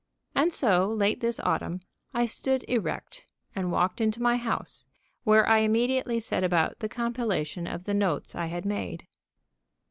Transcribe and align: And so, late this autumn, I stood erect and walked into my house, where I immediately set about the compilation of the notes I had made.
And 0.33 0.51
so, 0.51 0.87
late 0.87 1.19
this 1.19 1.39
autumn, 1.39 1.81
I 2.11 2.25
stood 2.25 2.65
erect 2.67 3.27
and 3.55 3.71
walked 3.71 4.01
into 4.01 4.19
my 4.19 4.35
house, 4.37 4.83
where 5.25 5.47
I 5.47 5.59
immediately 5.59 6.19
set 6.19 6.43
about 6.43 6.79
the 6.79 6.89
compilation 6.89 7.67
of 7.67 7.83
the 7.83 7.93
notes 7.93 8.33
I 8.33 8.47
had 8.47 8.65
made. 8.65 9.05